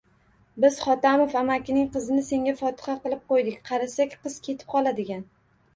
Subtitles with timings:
[0.63, 3.61] —Biz Hotamov amakingni qizini senga fotiha qilib qo‘ydik.
[3.71, 5.27] Qarasak, qiz ketib qoladigan.